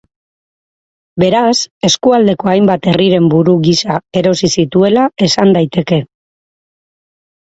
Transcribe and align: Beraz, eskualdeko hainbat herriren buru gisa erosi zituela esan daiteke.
Beraz, 1.23 1.51
eskualdeko 1.89 2.49
hainbat 2.53 2.89
herriren 2.93 3.29
buru 3.35 3.55
gisa 3.67 3.99
erosi 4.23 4.51
zituela 4.57 5.05
esan 5.29 5.55
daiteke. 5.61 6.05